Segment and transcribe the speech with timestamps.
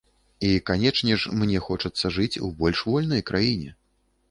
[0.47, 3.79] І, канечне ж, мне хочацца жыць у больш вольнай краіне.